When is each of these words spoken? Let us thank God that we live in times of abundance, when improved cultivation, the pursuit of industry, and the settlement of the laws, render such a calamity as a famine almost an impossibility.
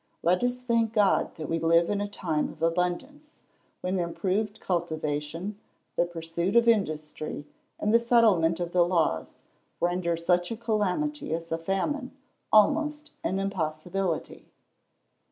Let 0.23 0.43
us 0.43 0.61
thank 0.63 0.93
God 0.93 1.35
that 1.35 1.47
we 1.47 1.59
live 1.59 1.87
in 1.91 1.99
times 2.09 2.53
of 2.53 2.63
abundance, 2.63 3.35
when 3.81 3.99
improved 3.99 4.59
cultivation, 4.59 5.59
the 5.95 6.07
pursuit 6.07 6.55
of 6.55 6.67
industry, 6.67 7.45
and 7.79 7.93
the 7.93 7.99
settlement 7.99 8.59
of 8.59 8.71
the 8.71 8.83
laws, 8.83 9.35
render 9.79 10.17
such 10.17 10.49
a 10.49 10.57
calamity 10.57 11.35
as 11.35 11.51
a 11.51 11.57
famine 11.59 12.17
almost 12.51 13.11
an 13.23 13.37
impossibility. 13.37 14.47